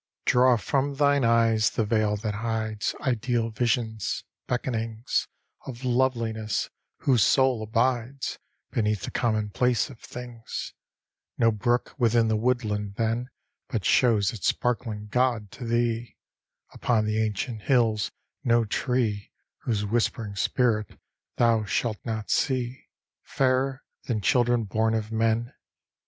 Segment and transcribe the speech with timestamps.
[0.27, 5.27] XVII Draw from thine eyes the veil that hides Ideal visions; beckonings
[5.67, 8.39] Of loveliness, whose soul abides
[8.71, 10.73] Beneath the commonplace of things:
[11.37, 13.29] No brook within the woodland then
[13.67, 16.17] But shows its sparkling god to thee;
[16.73, 18.09] Upon the ancient hills
[18.43, 20.99] no tree Whose whispering spirit
[21.37, 22.87] thou shalt not see,
[23.21, 25.53] Fairer than children born of men.